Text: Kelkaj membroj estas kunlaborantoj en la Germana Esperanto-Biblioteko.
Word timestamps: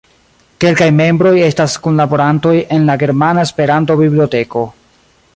Kelkaj 0.63 0.85
membroj 0.99 1.33
estas 1.47 1.75
kunlaborantoj 1.87 2.53
en 2.77 2.87
la 2.91 2.95
Germana 3.03 3.43
Esperanto-Biblioteko. 3.49 4.65